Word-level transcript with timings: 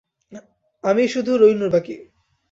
আমিই 0.83 1.07
শুধু 1.07 1.31
রৈনু 1.37 1.67
বাকি। 1.73 1.95